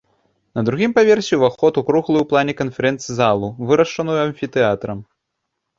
[0.59, 4.99] На другім паверсе ўваход у круглую ў плане канферэнц-залу, вырашаную амфітэатрам.